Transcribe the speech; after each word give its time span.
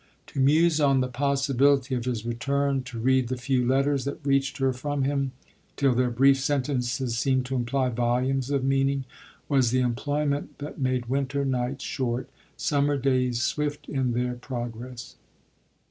To 0.33 0.39
muse 0.39 0.81
on 0.81 1.01
the 1.01 1.07
possibility 1.07 1.93
of 1.93 2.05
his 2.05 2.25
return, 2.25 2.81
to 2.85 2.97
read 2.97 3.27
the 3.27 3.37
few 3.37 3.63
letters 3.63 4.03
that 4.05 4.25
reached 4.25 4.57
her 4.57 4.73
from 4.73 5.03
him, 5.03 5.31
till 5.75 5.93
their 5.93 6.09
brief 6.09 6.39
sentences 6.39 7.15
seemed 7.15 7.45
to 7.45 7.55
imply 7.55 7.89
volumes 7.89 8.49
of 8.49 8.63
meaning, 8.63 9.05
was 9.47 9.69
the 9.69 9.81
employment 9.81 10.57
that 10.57 10.79
made 10.81 11.05
winter 11.05 11.45
nights 11.45 11.83
short, 11.83 12.27
summer 12.57 12.97
days 12.97 13.43
swift 13.43 13.87
in 13.87 14.13
their 14.13 14.33
pro 14.33 14.69
gress. 14.69 15.17